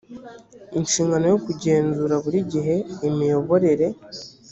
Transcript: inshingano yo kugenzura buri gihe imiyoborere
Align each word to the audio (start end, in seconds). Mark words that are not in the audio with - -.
inshingano 0.79 1.25
yo 1.33 1.37
kugenzura 1.45 2.15
buri 2.23 2.39
gihe 2.51 2.75
imiyoborere 3.07 3.87